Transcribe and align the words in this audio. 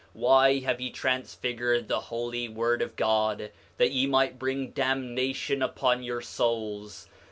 Why 0.13 0.61
have 0.61 0.81
ye 0.81 0.89
transfigured 0.89 1.87
the 1.87 1.99
holy 1.99 2.49
word 2.49 2.81
of 2.81 2.95
God, 2.95 3.51
that 3.77 3.91
ye 3.91 4.07
might 4.07 4.39
bring 4.39 4.71
damnation 4.71 5.61
upon 5.61 6.01
your 6.01 6.21
souls? 6.21 7.07